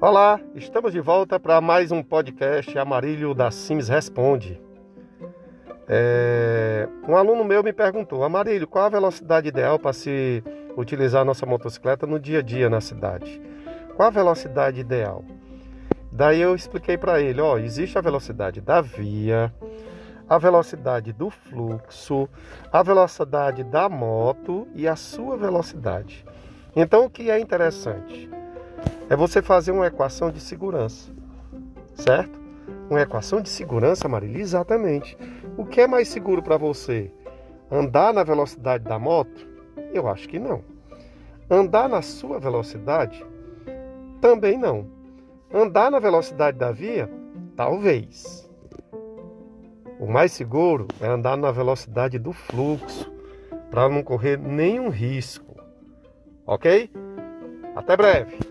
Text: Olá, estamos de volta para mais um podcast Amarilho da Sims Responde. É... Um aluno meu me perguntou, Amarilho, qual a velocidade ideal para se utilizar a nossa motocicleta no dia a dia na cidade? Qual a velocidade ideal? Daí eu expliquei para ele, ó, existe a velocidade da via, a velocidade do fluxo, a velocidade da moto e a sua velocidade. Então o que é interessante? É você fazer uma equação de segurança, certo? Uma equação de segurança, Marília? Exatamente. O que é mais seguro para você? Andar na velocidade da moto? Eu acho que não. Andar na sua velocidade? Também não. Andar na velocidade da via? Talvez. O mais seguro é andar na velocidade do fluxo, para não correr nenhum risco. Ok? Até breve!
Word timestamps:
Olá, 0.00 0.38
estamos 0.54 0.92
de 0.92 1.00
volta 1.00 1.40
para 1.40 1.60
mais 1.60 1.90
um 1.90 2.04
podcast 2.04 2.78
Amarilho 2.78 3.34
da 3.34 3.50
Sims 3.50 3.88
Responde. 3.88 4.62
É... 5.88 6.88
Um 7.08 7.16
aluno 7.16 7.42
meu 7.42 7.64
me 7.64 7.72
perguntou, 7.72 8.22
Amarilho, 8.22 8.68
qual 8.68 8.84
a 8.84 8.90
velocidade 8.90 9.48
ideal 9.48 9.76
para 9.76 9.92
se 9.92 10.40
utilizar 10.76 11.22
a 11.22 11.24
nossa 11.24 11.44
motocicleta 11.44 12.06
no 12.06 12.20
dia 12.20 12.38
a 12.38 12.42
dia 12.42 12.70
na 12.70 12.80
cidade? 12.80 13.42
Qual 13.96 14.06
a 14.06 14.12
velocidade 14.12 14.78
ideal? 14.78 15.24
Daí 16.12 16.40
eu 16.40 16.54
expliquei 16.54 16.96
para 16.96 17.20
ele, 17.20 17.40
ó, 17.40 17.58
existe 17.58 17.98
a 17.98 18.00
velocidade 18.00 18.60
da 18.60 18.80
via, 18.80 19.52
a 20.28 20.38
velocidade 20.38 21.12
do 21.12 21.28
fluxo, 21.28 22.28
a 22.70 22.84
velocidade 22.84 23.64
da 23.64 23.88
moto 23.88 24.68
e 24.76 24.86
a 24.86 24.94
sua 24.94 25.36
velocidade. 25.36 26.24
Então 26.76 27.04
o 27.04 27.10
que 27.10 27.32
é 27.32 27.40
interessante? 27.40 28.37
É 29.08 29.16
você 29.16 29.40
fazer 29.40 29.70
uma 29.70 29.86
equação 29.86 30.30
de 30.30 30.40
segurança, 30.40 31.10
certo? 31.94 32.38
Uma 32.90 33.00
equação 33.00 33.40
de 33.40 33.48
segurança, 33.48 34.08
Marília? 34.08 34.40
Exatamente. 34.40 35.16
O 35.56 35.64
que 35.64 35.80
é 35.80 35.86
mais 35.86 36.08
seguro 36.08 36.42
para 36.42 36.56
você? 36.56 37.10
Andar 37.70 38.12
na 38.12 38.22
velocidade 38.22 38.84
da 38.84 38.98
moto? 38.98 39.46
Eu 39.92 40.08
acho 40.08 40.28
que 40.28 40.38
não. 40.38 40.62
Andar 41.50 41.88
na 41.88 42.02
sua 42.02 42.38
velocidade? 42.38 43.24
Também 44.20 44.58
não. 44.58 44.86
Andar 45.52 45.90
na 45.90 45.98
velocidade 45.98 46.58
da 46.58 46.70
via? 46.70 47.10
Talvez. 47.56 48.48
O 49.98 50.06
mais 50.06 50.32
seguro 50.32 50.86
é 51.00 51.08
andar 51.08 51.36
na 51.36 51.50
velocidade 51.50 52.18
do 52.18 52.32
fluxo, 52.32 53.10
para 53.70 53.88
não 53.88 54.02
correr 54.02 54.38
nenhum 54.38 54.88
risco. 54.88 55.56
Ok? 56.46 56.90
Até 57.74 57.96
breve! 57.96 58.47